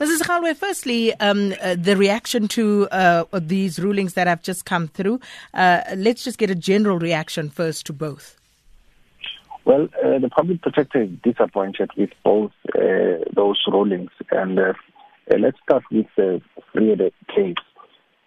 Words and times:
Mrs. 0.00 0.20
Khalwe, 0.20 0.56
firstly, 0.56 1.12
um, 1.14 1.52
uh, 1.60 1.74
the 1.76 1.96
reaction 1.96 2.46
to 2.46 2.86
uh, 2.92 3.24
these 3.32 3.80
rulings 3.80 4.14
that 4.14 4.28
have 4.28 4.42
just 4.42 4.64
come 4.64 4.86
through. 4.86 5.18
Uh, 5.52 5.80
let's 5.96 6.22
just 6.22 6.38
get 6.38 6.50
a 6.50 6.54
general 6.54 7.00
reaction 7.00 7.50
first 7.50 7.84
to 7.86 7.92
both. 7.92 8.36
Well, 9.64 9.88
uh, 10.04 10.20
the 10.20 10.28
public 10.30 10.62
protector 10.62 11.02
is 11.02 11.10
disappointed 11.24 11.90
with 11.96 12.10
both 12.22 12.52
uh, 12.76 13.24
those 13.34 13.60
rulings. 13.66 14.10
And 14.30 14.56
uh, 14.56 14.74
let's 15.36 15.58
start 15.64 15.82
with 15.90 16.06
the 16.16 16.40
Vrede 16.72 17.10
case. 17.34 17.56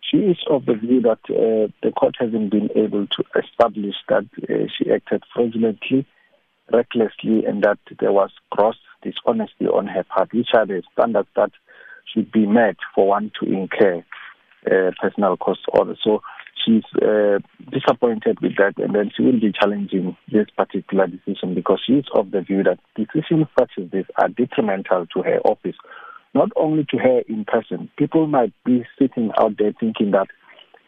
She 0.01 0.17
is 0.17 0.37
of 0.49 0.65
the 0.65 0.73
view 0.73 0.99
that 1.03 1.19
the 1.25 1.91
court 1.93 2.15
hasn't 2.19 2.51
been 2.51 2.69
able 2.75 3.07
to 3.07 3.23
establish 3.41 3.95
that 4.09 4.25
she 4.77 4.91
acted 4.91 5.23
fraudulently, 5.33 6.05
recklessly, 6.69 7.45
and 7.45 7.63
that 7.63 7.79
there 7.97 8.11
was 8.11 8.31
gross 8.49 8.75
dishonesty 9.01 9.65
on 9.67 9.87
her 9.87 10.03
part, 10.03 10.33
which 10.33 10.49
are 10.53 10.65
the 10.65 10.83
standards 10.93 11.29
that 11.35 11.51
should 12.13 12.31
be 12.31 12.45
met 12.45 12.75
for 12.93 13.07
one 13.07 13.31
to 13.39 13.51
incur 13.51 14.03
uh, 14.67 14.91
personal 15.01 15.37
cost 15.37 15.61
order. 15.73 15.95
So 16.03 16.21
she's 16.63 16.83
uh, 17.01 17.39
disappointed 17.71 18.39
with 18.41 18.55
that, 18.57 18.73
and 18.77 18.93
then 18.95 19.11
she 19.15 19.23
will 19.23 19.39
be 19.39 19.51
challenging 19.51 20.15
this 20.31 20.47
particular 20.55 21.07
decision 21.07 21.55
because 21.55 21.81
she's 21.85 22.05
of 22.13 22.31
the 22.31 22.41
view 22.41 22.63
that 22.63 22.79
decisions 22.95 23.47
such 23.59 23.71
as 23.81 23.89
this 23.91 24.05
are 24.17 24.29
detrimental 24.29 25.07
to 25.07 25.21
her 25.23 25.39
office, 25.39 25.75
not 26.33 26.49
only 26.55 26.85
to 26.91 26.97
her 26.97 27.21
in 27.27 27.45
person. 27.45 27.89
People 27.97 28.27
might 28.27 28.53
be 28.65 28.85
sitting 28.99 29.31
out 29.39 29.57
there 29.57 29.73
thinking 29.79 30.11
that. 30.11 30.27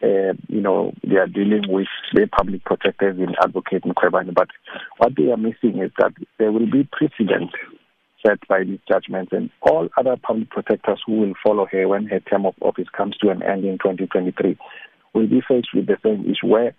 Uh, 0.02 0.34
you 0.48 0.60
know, 0.60 0.92
they 1.02 1.16
are 1.16 1.28
dealing 1.28 1.62
with 1.68 1.86
the 2.12 2.26
public 2.36 2.62
protectors 2.64 3.16
in 3.16 3.34
Advocate 3.42 3.84
Mkhwebane, 3.84 4.34
but 4.34 4.48
what 4.98 5.12
they 5.16 5.30
are 5.30 5.38
missing 5.38 5.80
is 5.82 5.90
that 5.96 6.12
there 6.36 6.52
will 6.52 6.70
be 6.70 6.86
precedent 6.92 7.50
set 8.26 8.46
by 8.48 8.64
these 8.64 8.80
judgments, 8.88 9.32
and 9.32 9.50
all 9.62 9.88
other 9.96 10.16
public 10.22 10.50
protectors 10.50 11.00
who 11.06 11.20
will 11.20 11.34
follow 11.44 11.66
her 11.70 11.88
when 11.88 12.06
her 12.06 12.20
term 12.20 12.46
of 12.46 12.54
office 12.60 12.88
comes 12.96 13.16
to 13.18 13.30
an 13.30 13.42
end 13.42 13.64
in 13.64 13.78
2023 13.78 14.56
will 15.12 15.26
be 15.26 15.42
faced 15.46 15.68
with 15.74 15.86
the 15.86 15.96
same 16.02 16.22
issue 16.24 16.46
where 16.46 16.74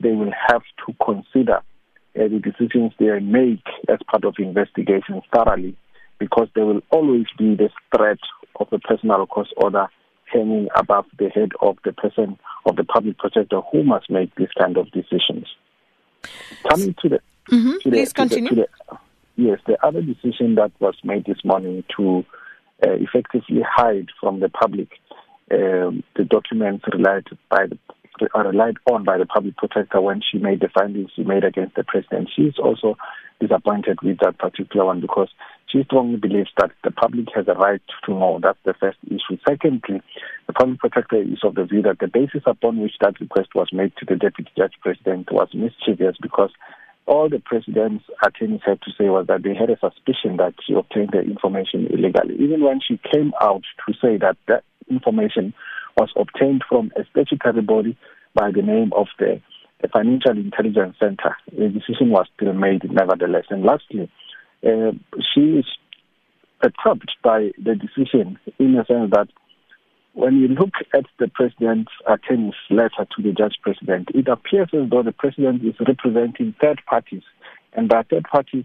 they 0.00 0.12
will 0.12 0.32
have 0.48 0.62
to 0.86 0.94
consider 1.04 1.56
uh, 1.56 2.28
the 2.28 2.40
decisions 2.42 2.92
they 2.98 3.18
make 3.20 3.64
as 3.88 3.98
part 4.10 4.24
of 4.24 4.34
investigations 4.38 5.22
thoroughly 5.34 5.76
because 6.18 6.48
there 6.54 6.66
will 6.66 6.80
always 6.90 7.26
be 7.38 7.54
the 7.54 7.68
threat 7.94 8.18
of 8.58 8.68
a 8.72 8.78
personal 8.78 9.26
cost 9.26 9.52
order 9.56 9.86
hanging 10.32 10.68
above 10.74 11.04
the 11.18 11.28
head 11.28 11.50
of 11.60 11.76
the 11.84 11.92
person 11.92 12.38
of 12.64 12.76
the 12.76 12.84
public 12.84 13.18
protector 13.18 13.60
who 13.70 13.84
must 13.84 14.10
make 14.10 14.34
this 14.34 14.48
kind 14.58 14.76
of 14.76 14.90
decisions. 14.90 15.46
Coming 16.68 16.94
to 17.02 17.08
the, 17.08 17.20
mm-hmm. 17.50 17.70
to 17.70 17.78
the 17.84 17.90
please 17.90 18.12
continue. 18.12 18.48
To 18.48 18.54
the, 18.54 18.62
to 18.62 18.68
the, 18.90 18.98
Yes, 19.36 19.58
the 19.66 19.76
other 19.86 20.00
decision 20.00 20.54
that 20.54 20.72
was 20.80 20.94
made 21.04 21.26
this 21.26 21.44
morning 21.44 21.84
to 21.96 22.24
uh, 22.86 22.92
effectively 22.92 23.62
hide 23.64 24.08
from 24.20 24.40
the 24.40 24.48
public 24.48 24.88
um, 25.52 26.02
the 26.16 26.24
documents 26.24 26.84
relied 26.92 27.24
by 27.48 27.66
the 27.66 27.78
uh, 28.34 28.40
relied 28.40 28.76
on 28.90 29.04
by 29.04 29.18
the 29.18 29.26
public 29.26 29.56
protector 29.56 30.00
when 30.00 30.22
she 30.22 30.38
made 30.38 30.60
the 30.60 30.68
findings 30.68 31.10
she 31.14 31.22
made 31.22 31.44
against 31.44 31.76
the 31.76 31.84
president. 31.84 32.30
She 32.34 32.42
is 32.42 32.54
also 32.58 32.96
disappointed 33.40 33.98
with 34.02 34.18
that 34.20 34.38
particular 34.38 34.86
one 34.86 35.00
because 35.02 35.28
she 35.68 35.84
strongly 35.84 36.16
believes 36.16 36.48
that 36.56 36.70
the 36.82 36.90
public 36.90 37.26
has 37.34 37.46
a 37.48 37.52
right 37.52 37.82
to 38.06 38.12
know. 38.12 38.40
That's 38.42 38.58
the 38.64 38.74
first 38.74 38.98
issue. 39.06 39.38
Secondly, 39.46 40.00
the 40.46 40.52
public 40.54 40.78
protector 40.78 41.20
is 41.20 41.40
of 41.44 41.54
the 41.54 41.64
view 41.64 41.82
that 41.82 41.98
the 41.98 42.08
basis 42.08 42.42
upon 42.46 42.80
which 42.80 42.94
that 43.02 43.20
request 43.20 43.50
was 43.54 43.68
made 43.72 43.92
to 43.98 44.06
the 44.06 44.16
deputy 44.16 44.50
judge 44.56 44.72
president 44.80 45.30
was 45.30 45.48
mischievous 45.52 46.16
because 46.20 46.50
all 47.06 47.28
the 47.28 47.38
president's 47.38 48.04
attorneys 48.24 48.60
had 48.64 48.80
to 48.82 48.90
say 48.98 49.08
was 49.08 49.26
that 49.28 49.42
they 49.42 49.54
had 49.54 49.70
a 49.70 49.78
suspicion 49.78 50.36
that 50.38 50.54
she 50.66 50.74
obtained 50.74 51.10
the 51.12 51.20
information 51.20 51.86
illegally. 51.86 52.34
Even 52.38 52.62
when 52.62 52.80
she 52.86 52.98
came 53.12 53.32
out 53.40 53.62
to 53.86 53.94
say 53.94 54.16
that 54.18 54.36
that 54.48 54.64
information 54.90 55.54
was 55.96 56.10
obtained 56.16 56.62
from 56.68 56.90
a 56.96 57.04
statutory 57.10 57.62
body 57.62 57.96
by 58.34 58.50
the 58.50 58.62
name 58.62 58.92
of 58.94 59.06
the, 59.18 59.40
the 59.82 59.88
Financial 59.88 60.32
Intelligence 60.32 60.96
Center, 61.00 61.36
the 61.50 61.68
decision 61.68 62.10
was 62.10 62.26
still 62.34 62.52
made 62.52 62.82
nevertheless. 62.90 63.44
And 63.50 63.62
lastly, 63.62 64.10
uh, 64.66 64.92
she 65.34 65.62
is 65.62 65.66
perturbed 66.60 67.12
by 67.22 67.50
the 67.62 67.74
decision 67.74 68.38
in 68.58 68.74
the 68.74 68.84
sense 68.86 69.10
that 69.12 69.28
when 70.16 70.38
you 70.38 70.48
look 70.48 70.72
at 70.94 71.04
the 71.18 71.28
president's 71.28 71.92
attorney's 72.08 72.54
letter 72.70 73.06
to 73.14 73.22
the 73.22 73.32
judge 73.32 73.56
president, 73.60 74.08
it 74.14 74.28
appears 74.28 74.68
as 74.72 74.88
though 74.88 75.02
the 75.02 75.12
president 75.12 75.62
is 75.62 75.74
representing 75.86 76.54
third 76.58 76.80
parties. 76.88 77.22
And 77.74 77.86
by 77.86 78.02
third 78.02 78.24
parties, 78.24 78.64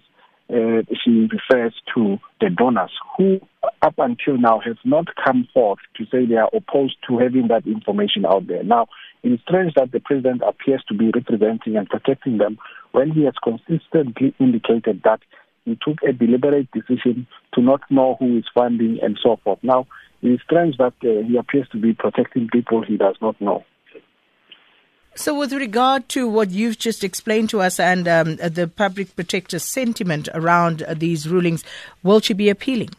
uh, 0.50 0.84
she 1.04 1.28
refers 1.28 1.74
to 1.94 2.18
the 2.40 2.50
donors 2.50 2.92
who, 3.18 3.42
up 3.82 3.96
until 3.98 4.38
now, 4.38 4.62
have 4.64 4.78
not 4.86 5.08
come 5.22 5.46
forth 5.54 5.80
to 5.98 6.06
say 6.06 6.26
they 6.26 6.36
are 6.36 6.50
opposed 6.54 6.96
to 7.10 7.18
having 7.18 7.50
that 7.50 7.68
information 7.68 8.26
out 8.26 8.48
there. 8.48 8.64
Now, 8.64 8.88
it 9.22 9.34
is 9.34 9.40
strange 9.42 9.74
that 9.76 9.92
the 9.92 10.00
president 10.00 10.44
appears 10.48 10.82
to 10.88 10.94
be 10.94 11.12
representing 11.14 11.76
and 11.76 11.88
protecting 11.90 12.38
them 12.38 12.60
when 12.94 13.12
he 13.12 13.26
has 13.26 13.34
consistently 13.44 14.34
indicated 14.40 15.02
that 15.04 15.20
he 15.66 15.78
took 15.86 16.02
a 16.08 16.14
deliberate 16.14 16.70
decision 16.72 17.28
to 17.54 17.62
not 17.62 17.82
know 17.90 18.16
who 18.20 18.38
is 18.38 18.46
funding 18.54 19.00
and 19.02 19.20
so 19.22 19.38
forth. 19.44 19.60
Now, 19.64 19.86
it 20.22 20.28
is 20.28 20.40
strange 20.44 20.78
that 20.78 20.94
uh, 21.04 21.28
he 21.28 21.38
appears 21.38 21.68
to 21.70 21.78
be 21.78 21.94
protecting 21.94 22.48
people 22.48 22.84
he 22.84 22.98
does 22.98 23.16
not 23.22 23.40
know. 23.42 23.64
So, 25.14 25.38
with 25.38 25.52
regard 25.52 26.08
to 26.10 26.28
what 26.28 26.52
you've 26.52 26.78
just 26.78 27.04
explained 27.04 27.50
to 27.50 27.62
us 27.62 27.80
and 27.80 28.08
um, 28.08 28.38
the 28.38 28.72
public 28.74 29.14
protector's 29.16 29.64
sentiment 29.64 30.30
around 30.34 30.84
uh, 30.84 30.94
these 30.94 31.28
rulings, 31.28 31.66
will 32.02 32.22
she 32.22 32.34
be 32.34 32.50
appealing? 32.50 32.92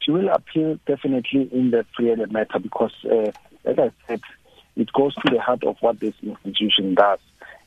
She 0.00 0.12
will 0.12 0.28
appeal 0.28 0.78
definitely 0.86 1.48
in 1.52 1.72
the 1.72 1.84
Vrede 1.98 2.30
matter 2.30 2.60
because, 2.60 2.92
uh, 3.04 3.32
as 3.64 3.78
I 3.78 3.90
said, 4.06 4.20
it 4.76 4.92
goes 4.92 5.14
to 5.16 5.30
the 5.32 5.40
heart 5.40 5.64
of 5.64 5.76
what 5.80 5.98
this 5.98 6.14
institution 6.22 6.94
does. 6.94 7.18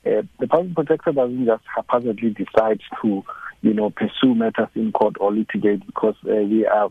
Uh, 0.06 0.24
the 0.40 0.48
public 0.48 0.76
protector 0.76 1.12
doesn't 1.12 1.46
just 1.46 1.64
haphazardly 1.76 2.30
decide 2.30 2.80
to, 3.02 3.24
you 3.62 3.74
know, 3.74 3.90
pursue 3.90 4.36
matters 4.36 4.70
in 4.74 4.92
court 4.94 5.16
or 5.20 5.34
litigate 5.34 5.86
because 5.86 6.16
uh, 6.26 6.36
we 6.36 6.66
are 6.66 6.90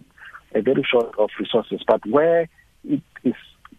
very 0.61 0.85
short 0.91 1.15
of 1.19 1.31
resources. 1.39 1.83
But 1.87 2.05
where 2.07 2.49
it 2.89 3.03
is 3.25 3.35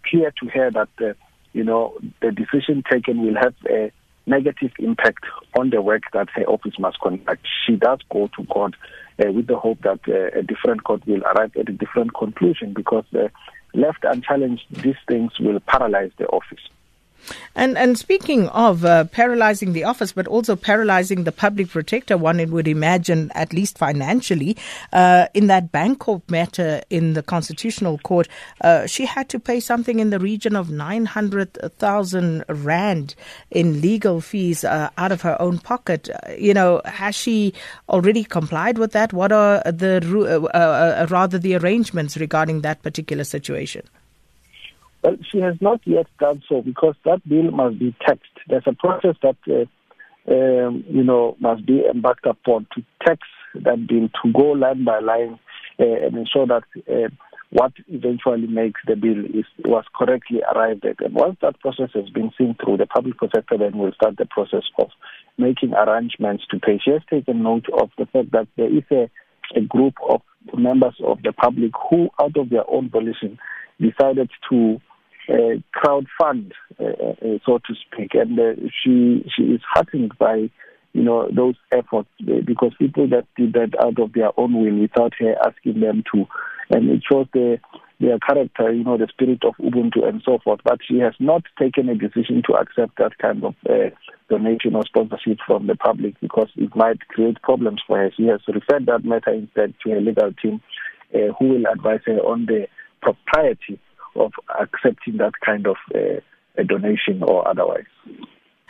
clear 0.09 0.33
to 0.41 0.49
her 0.49 0.71
that, 0.71 0.89
uh, 1.01 1.13
you 1.53 1.63
know, 1.63 1.97
the 2.21 2.31
decision 2.31 2.83
taken 2.89 3.21
will 3.25 3.35
have 3.35 3.53
a 3.69 3.91
negative 4.25 4.71
impact 4.79 5.25
on 5.59 5.69
the 5.69 5.81
work 5.81 6.03
that 6.13 6.29
her 6.31 6.43
office 6.43 6.79
must 6.79 6.99
conduct, 6.99 7.45
she 7.65 7.75
does 7.75 7.99
go 8.09 8.29
to 8.37 8.45
court 8.45 8.73
uh, 9.19 9.31
with 9.31 9.47
the 9.47 9.57
hope 9.57 9.81
that 9.81 9.99
uh, 10.07 10.39
a 10.39 10.43
different 10.43 10.83
court 10.83 11.05
will 11.05 11.21
arrive 11.23 11.51
at 11.59 11.69
a 11.69 11.73
different 11.73 12.13
conclusion 12.15 12.73
because 12.73 13.05
left 13.73 14.03
unchallenged, 14.03 14.63
these 14.69 14.95
things 15.07 15.31
will 15.39 15.59
paralyze 15.61 16.11
the 16.17 16.25
office. 16.27 16.61
And 17.55 17.77
and 17.77 17.97
speaking 17.97 18.47
of 18.49 18.83
uh, 18.83 19.05
paralyzing 19.05 19.73
the 19.73 19.83
office, 19.83 20.11
but 20.11 20.27
also 20.27 20.55
paralyzing 20.55 21.23
the 21.23 21.31
public 21.31 21.69
protector, 21.69 22.17
one 22.17 22.43
would 22.51 22.67
imagine, 22.67 23.31
at 23.35 23.53
least 23.53 23.77
financially, 23.77 24.57
uh, 24.91 25.27
in 25.33 25.47
that 25.47 25.71
Bankorp 25.71 26.29
matter 26.29 26.81
in 26.89 27.13
the 27.13 27.23
Constitutional 27.23 27.97
Court, 27.99 28.27
uh, 28.61 28.87
she 28.87 29.05
had 29.05 29.29
to 29.29 29.39
pay 29.39 29.59
something 29.59 29.99
in 29.99 30.09
the 30.09 30.19
region 30.19 30.55
of 30.55 30.69
nine 30.69 31.05
hundred 31.05 31.53
thousand 31.77 32.43
rand 32.49 33.15
in 33.51 33.81
legal 33.81 34.19
fees 34.21 34.63
uh, 34.63 34.89
out 34.97 35.11
of 35.11 35.21
her 35.21 35.39
own 35.41 35.59
pocket. 35.59 36.09
Uh, 36.09 36.33
you 36.37 36.53
know, 36.53 36.81
has 36.85 37.15
she 37.15 37.53
already 37.89 38.23
complied 38.23 38.77
with 38.77 38.91
that? 38.93 39.13
What 39.13 39.31
are 39.31 39.61
the 39.65 40.01
uh, 40.53 41.07
rather 41.09 41.37
the 41.37 41.55
arrangements 41.55 42.17
regarding 42.17 42.61
that 42.61 42.81
particular 42.81 43.23
situation? 43.23 43.83
Well, 45.03 45.17
she 45.29 45.39
has 45.41 45.55
not 45.59 45.81
yet 45.85 46.07
done 46.19 46.41
so 46.47 46.61
because 46.61 46.95
that 47.03 47.27
bill 47.27 47.51
must 47.51 47.77
be 47.77 47.93
taxed. 48.05 48.31
There's 48.47 48.63
a 48.65 48.73
process 48.73 49.15
that, 49.21 49.35
uh, 49.47 50.31
um, 50.33 50.85
you 50.87 51.03
know, 51.03 51.35
must 51.39 51.65
be 51.65 51.83
embarked 51.85 52.25
upon 52.25 52.67
to 52.73 52.83
tax 53.05 53.19
that 53.55 53.85
bill, 53.85 54.07
to 54.23 54.31
go 54.31 54.51
line 54.51 54.85
by 54.85 54.99
line 54.99 55.39
uh, 55.79 56.05
and 56.05 56.17
ensure 56.17 56.47
that 56.47 56.63
uh, 56.89 57.09
what 57.49 57.73
eventually 57.87 58.47
makes 58.47 58.81
the 58.87 58.95
bill 58.95 59.25
is 59.25 59.45
was 59.65 59.83
correctly 59.93 60.41
arrived 60.55 60.85
at. 60.85 61.03
And 61.03 61.13
once 61.13 61.37
that 61.41 61.59
process 61.59 61.89
has 61.93 62.09
been 62.09 62.31
seen 62.37 62.55
through, 62.63 62.77
the 62.77 62.87
public 62.87 63.17
protector 63.17 63.57
then 63.57 63.77
will 63.77 63.91
start 63.91 64.15
the 64.17 64.25
process 64.25 64.63
of 64.79 64.87
making 65.37 65.73
arrangements 65.73 66.45
to 66.49 66.59
pay. 66.59 66.79
She 66.83 66.91
has 66.91 67.01
taken 67.09 67.43
note 67.43 67.65
of 67.77 67.89
the 67.97 68.05
fact 68.05 68.31
that 68.31 68.47
there 68.55 68.75
is 68.75 68.83
a, 68.89 69.09
a 69.55 69.61
group 69.61 69.95
of 70.09 70.21
members 70.57 70.95
of 71.05 71.21
the 71.23 71.33
public 71.33 71.71
who, 71.89 72.09
out 72.21 72.37
of 72.37 72.49
their 72.49 72.67
own 72.69 72.89
volition, 72.89 73.37
decided 73.79 74.31
to 74.49 74.79
uh, 75.29 75.59
crowd 75.71 76.07
fund, 76.19 76.53
uh, 76.79 76.83
uh, 76.83 77.37
so 77.45 77.59
to 77.59 77.73
speak, 77.85 78.13
and 78.13 78.39
uh, 78.39 78.53
she 78.83 79.25
she 79.35 79.43
is 79.43 79.61
heartened 79.73 80.17
by 80.17 80.49
you 80.93 81.03
know 81.03 81.29
those 81.33 81.55
efforts 81.71 82.09
uh, 82.27 82.41
because 82.45 82.73
people 82.79 83.07
that 83.09 83.25
did 83.35 83.53
that 83.53 83.73
out 83.81 83.99
of 83.99 84.13
their 84.13 84.37
own 84.37 84.53
will 84.53 84.79
without 84.79 85.13
her 85.19 85.35
asking 85.45 85.79
them 85.79 86.03
to, 86.13 86.25
and 86.69 86.89
it 86.89 87.03
shows 87.09 87.27
the 87.33 87.59
their 87.99 88.19
character, 88.19 88.73
you 88.73 88.83
know, 88.83 88.97
the 88.97 89.07
spirit 89.07 89.43
of 89.45 89.55
Ubuntu 89.57 90.05
and 90.07 90.21
so 90.25 90.37
forth. 90.43 90.59
But 90.63 90.79
she 90.85 90.99
has 90.99 91.13
not 91.19 91.43
taken 91.57 91.87
a 91.87 91.95
decision 91.95 92.43
to 92.47 92.55
accept 92.55 92.97
that 92.97 93.17
kind 93.17 93.43
of 93.45 93.55
uh, 93.69 93.95
donation 94.29 94.75
or 94.75 94.83
sponsorship 94.83 95.37
from 95.45 95.67
the 95.67 95.75
public 95.75 96.19
because 96.19 96.49
it 96.57 96.75
might 96.75 96.99
create 97.07 97.41
problems 97.41 97.81
for 97.87 97.97
her. 97.97 98.11
She 98.15 98.25
has 98.25 98.41
referred 98.47 98.87
that 98.87 99.05
matter 99.05 99.31
instead 99.31 99.73
to 99.83 99.91
her 99.91 100.01
legal 100.01 100.33
team 100.33 100.61
uh, 101.15 101.33
who 101.39 101.49
will 101.49 101.65
advise 101.71 102.01
her 102.05 102.19
on 102.19 102.45
the 102.45 102.67
propriety 103.01 103.79
of 104.15 104.31
accepting 104.59 105.17
that 105.17 105.33
kind 105.45 105.67
of 105.67 105.77
uh, 105.93 106.19
a 106.57 106.63
donation 106.63 107.23
or 107.23 107.47
otherwise. 107.47 107.85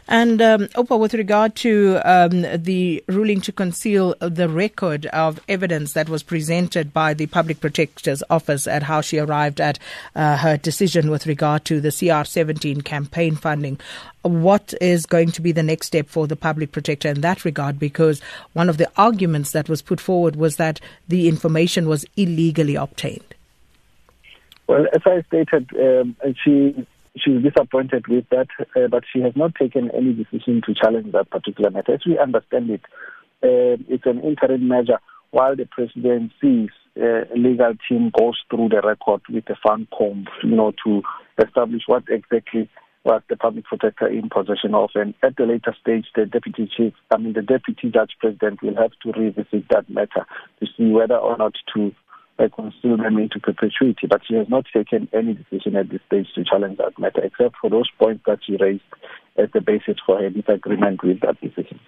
And 0.07 0.41
um, 0.41 0.67
Oupa, 0.75 0.99
with 0.99 1.13
regard 1.13 1.55
to 1.57 1.99
um, 2.03 2.41
the 2.41 3.01
ruling 3.07 3.39
to 3.41 3.53
conceal 3.53 4.15
the 4.19 4.49
record 4.49 5.05
of 5.07 5.39
evidence 5.47 5.93
that 5.93 6.09
was 6.09 6.23
presented 6.23 6.91
by 6.91 7.13
the 7.13 7.27
Public 7.27 7.61
Protector's 7.61 8.21
Office 8.29 8.67
at 8.67 8.83
how 8.83 8.99
she 8.99 9.17
arrived 9.17 9.61
at 9.61 9.79
uh, 10.15 10.37
her 10.37 10.57
decision 10.57 11.09
with 11.09 11.25
regard 11.25 11.63
to 11.65 11.79
the 11.79 11.87
CR17 11.87 12.83
campaign 12.83 13.35
funding, 13.37 13.79
what 14.23 14.73
is 14.81 15.05
going 15.05 15.31
to 15.31 15.41
be 15.41 15.53
the 15.53 15.63
next 15.63 15.87
step 15.87 16.09
for 16.09 16.27
the 16.27 16.35
Public 16.35 16.73
Protector 16.73 17.07
in 17.07 17.21
that 17.21 17.45
regard? 17.45 17.79
Because 17.79 18.21
one 18.51 18.69
of 18.69 18.77
the 18.77 18.91
arguments 18.97 19.51
that 19.51 19.69
was 19.69 19.81
put 19.81 20.01
forward 20.01 20.35
was 20.35 20.57
that 20.57 20.81
the 21.07 21.29
information 21.29 21.87
was 21.87 22.05
illegally 22.17 22.75
obtained. 22.75 23.35
Well, 24.67 24.85
as 24.93 25.01
I 25.05 25.23
stated, 25.27 25.69
um, 25.77 26.15
she 26.43 26.87
she's 27.17 27.43
disappointed 27.43 28.07
with 28.07 28.25
that, 28.29 28.47
uh, 28.75 28.87
but 28.89 29.03
she 29.11 29.21
has 29.21 29.33
not 29.35 29.55
taken 29.55 29.91
any 29.91 30.13
decision 30.13 30.61
to 30.65 30.73
challenge 30.73 31.11
that 31.11 31.29
particular 31.29 31.69
matter. 31.69 31.93
As 31.93 32.05
we 32.05 32.17
understand 32.17 32.69
it, 32.69 32.81
uh, 33.43 33.77
it's 33.87 34.05
an 34.05 34.21
interim 34.21 34.67
measure 34.67 34.99
while 35.31 35.55
the 35.55 35.65
presidency's 35.65 36.69
uh, 36.95 37.25
legal 37.35 37.73
team 37.89 38.11
goes 38.17 38.39
through 38.49 38.69
the 38.69 38.81
record 38.83 39.21
with 39.29 39.45
the 39.45 39.55
fund 39.67 39.87
comb, 39.97 40.27
you 40.43 40.55
know, 40.55 40.71
to 40.85 41.01
establish 41.43 41.81
what 41.87 42.03
exactly 42.07 42.69
was 43.03 43.21
the 43.29 43.35
public 43.35 43.65
protector 43.65 44.07
in 44.07 44.29
possession 44.29 44.73
of. 44.73 44.89
And 44.95 45.13
at 45.23 45.35
the 45.35 45.45
later 45.45 45.75
stage, 45.81 46.05
the 46.15 46.25
deputy 46.25 46.69
chief, 46.75 46.93
I 47.11 47.17
mean, 47.17 47.33
the 47.33 47.41
deputy 47.41 47.89
judge 47.89 48.11
president 48.19 48.61
will 48.61 48.75
have 48.75 48.91
to 49.03 49.19
revisit 49.19 49.67
that 49.69 49.89
matter 49.89 50.25
to 50.59 50.67
see 50.77 50.91
whether 50.91 51.17
or 51.17 51.37
not 51.37 51.53
to 51.75 51.93
conceal 52.37 52.97
them 52.97 53.17
into 53.17 53.39
perpetuity. 53.39 54.07
But 54.07 54.21
she 54.27 54.35
has 54.35 54.49
not 54.49 54.65
taken 54.73 55.07
any 55.13 55.33
decision 55.33 55.75
at 55.75 55.89
this 55.89 56.01
stage 56.07 56.27
to 56.35 56.43
challenge 56.43 56.77
that 56.77 56.97
matter, 56.99 57.21
except 57.23 57.55
for 57.61 57.69
those 57.69 57.89
points 57.99 58.23
that 58.25 58.39
she 58.45 58.57
raised 58.57 58.83
as 59.37 59.49
the 59.53 59.61
basis 59.61 59.97
for 60.05 60.19
her 60.19 60.29
disagreement 60.29 61.03
with 61.03 61.19
that 61.21 61.39
decision. 61.41 61.79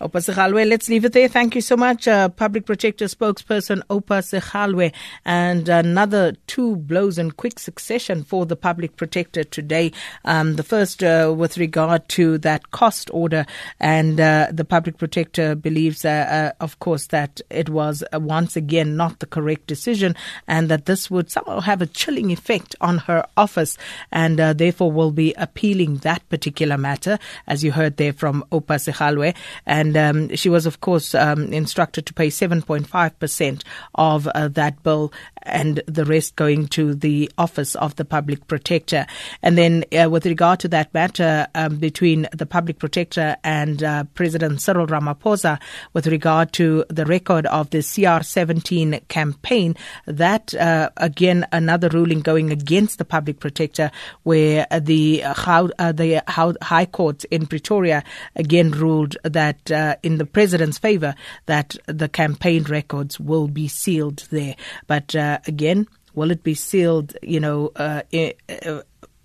Oupa 0.00 0.22
Segalwe, 0.22 0.66
let's 0.66 0.88
leave 0.88 1.04
it 1.04 1.12
there. 1.12 1.28
Thank 1.28 1.54
you 1.54 1.60
so 1.60 1.76
much, 1.76 2.08
uh, 2.08 2.30
Public 2.30 2.64
Protector 2.64 3.04
spokesperson 3.04 3.82
Oupa 3.90 4.22
Segalwe. 4.22 4.94
And 5.26 5.68
another 5.68 6.32
two 6.46 6.76
blows 6.76 7.18
in 7.18 7.32
quick 7.32 7.58
succession 7.58 8.24
for 8.24 8.46
the 8.46 8.56
Public 8.56 8.96
Protector 8.96 9.44
today. 9.44 9.92
Um, 10.24 10.56
the 10.56 10.62
first 10.62 11.04
uh, 11.04 11.34
with 11.36 11.58
regard 11.58 12.08
to 12.10 12.38
that 12.38 12.70
cost 12.70 13.10
order, 13.12 13.44
and 13.78 14.18
uh, 14.18 14.48
the 14.50 14.64
Public 14.64 14.96
Protector 14.96 15.54
believes, 15.54 16.06
uh, 16.06 16.08
uh, 16.08 16.64
of 16.64 16.78
course, 16.78 17.08
that 17.08 17.42
it 17.50 17.68
was 17.68 18.02
uh, 18.14 18.20
once 18.20 18.56
again 18.56 18.96
not 18.96 19.18
the 19.18 19.26
correct 19.26 19.66
decision, 19.66 20.16
and 20.48 20.70
that 20.70 20.86
this 20.86 21.10
would 21.10 21.30
somehow 21.30 21.60
have 21.60 21.82
a 21.82 21.86
chilling 21.86 22.30
effect 22.30 22.74
on 22.80 22.96
her 22.96 23.26
office, 23.36 23.76
and 24.10 24.38
therefore 24.38 24.90
will 24.90 25.12
be 25.12 25.34
appealing 25.34 25.96
that 25.98 26.26
particular 26.30 26.78
matter, 26.78 27.18
as 27.46 27.62
you 27.62 27.72
heard 27.72 27.98
there 27.98 28.14
from 28.14 28.42
Oupa 28.50 28.80
Segalwe. 28.80 29.34
And 29.66 29.96
um, 29.96 30.36
she 30.36 30.48
was, 30.48 30.66
of 30.66 30.80
course, 30.80 31.14
um, 31.14 31.52
instructed 31.52 32.06
to 32.06 32.14
pay 32.14 32.28
7.5% 32.28 33.62
of 33.94 34.26
uh, 34.28 34.48
that 34.48 34.82
bill 34.82 35.12
and 35.42 35.82
the 35.86 36.04
rest 36.04 36.36
going 36.36 36.68
to 36.68 36.94
the 36.94 37.30
Office 37.38 37.74
of 37.76 37.96
the 37.96 38.04
Public 38.04 38.46
Protector. 38.46 39.06
And 39.42 39.56
then, 39.56 39.84
uh, 39.92 40.08
with 40.10 40.26
regard 40.26 40.60
to 40.60 40.68
that 40.68 40.92
matter 40.94 41.46
um, 41.54 41.76
between 41.76 42.28
the 42.32 42.46
Public 42.46 42.78
Protector 42.78 43.36
and 43.42 43.82
uh, 43.82 44.04
President 44.14 44.60
Cyril 44.60 44.86
Ramaphosa, 44.86 45.60
with 45.92 46.06
regard 46.06 46.52
to 46.54 46.84
the 46.88 47.06
record 47.06 47.46
of 47.46 47.70
the 47.70 47.78
CR17 47.78 49.06
campaign, 49.08 49.76
that 50.06 50.54
uh, 50.54 50.90
again 50.96 51.46
another 51.52 51.88
ruling 51.88 52.20
going 52.20 52.50
against 52.50 52.98
the 52.98 53.04
Public 53.04 53.40
Protector, 53.40 53.90
where 54.22 54.66
the 54.80 55.22
uh, 55.24 55.92
the 55.92 56.22
High 56.62 56.86
Court 56.86 57.24
in 57.24 57.46
Pretoria 57.46 58.04
again 58.36 58.70
ruled 58.70 59.16
that 59.24 59.70
uh, 59.70 59.96
in 60.02 60.18
the 60.18 60.26
president's 60.26 60.78
favor 60.78 61.14
that 61.46 61.76
the 61.86 62.08
campaign 62.08 62.64
records 62.64 63.18
will 63.18 63.48
be 63.48 63.68
sealed 63.68 64.26
there, 64.30 64.56
but 64.86 65.14
uh, 65.30 65.38
again, 65.46 65.86
will 66.14 66.30
it 66.30 66.42
be 66.42 66.54
sealed, 66.54 67.16
you 67.22 67.40
know, 67.40 67.72
uh, 67.76 68.02
uh, 68.12 68.82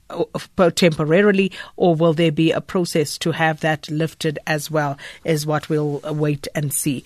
uh, 0.09 0.69
temporarily, 0.71 1.51
or 1.77 1.95
will 1.95 2.13
there 2.13 2.31
be 2.31 2.51
a 2.51 2.61
process 2.61 3.17
to 3.17 3.31
have 3.31 3.61
that 3.61 3.89
lifted 3.89 4.37
as 4.45 4.69
well, 4.69 4.97
is 5.23 5.45
what 5.45 5.67
we'll 5.67 5.99
wait 6.03 6.47
and 6.53 6.71
see. 6.71 7.03